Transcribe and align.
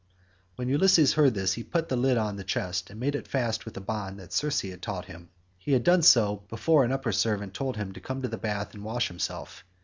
72 0.53 0.53
When 0.55 0.67
Ulysses 0.69 1.13
heard 1.13 1.35
this 1.35 1.53
he 1.53 1.63
put 1.63 1.87
the 1.87 1.95
lid 1.95 2.17
on 2.17 2.35
the 2.35 2.43
chest 2.43 2.89
and 2.89 2.99
made 2.99 3.13
it 3.13 3.27
fast 3.27 3.65
with 3.65 3.77
a 3.77 3.81
bond 3.81 4.19
that 4.19 4.33
Circe 4.33 4.61
had 4.61 4.81
taught 4.81 5.05
him. 5.05 5.29
He 5.59 5.73
had 5.73 5.83
done 5.83 6.01
so 6.01 6.37
before 6.49 6.83
an 6.83 6.91
upper 6.91 7.11
servant 7.11 7.53
told 7.53 7.77
him 7.77 7.91
to 7.93 7.99
come 8.01 8.23
to 8.23 8.27
the 8.27 8.39
bath 8.39 8.73
and 8.73 8.83
wash 8.83 9.09
himself. 9.09 9.63